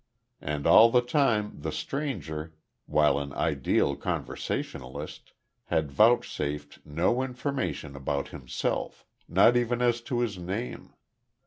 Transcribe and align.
And 0.41 0.65
all 0.65 0.89
the 0.89 1.03
time 1.03 1.59
the 1.61 1.71
stranger, 1.71 2.55
while 2.87 3.19
an 3.19 3.31
ideal 3.33 3.95
conversationalist, 3.95 5.33
had 5.65 5.91
vouchsafed 5.91 6.79
no 6.83 7.21
information 7.21 7.95
about 7.95 8.29
himself 8.29 9.05
not 9.29 9.55
even 9.55 9.79
as 9.79 10.01
to 10.01 10.21
his 10.21 10.39
name. 10.39 10.95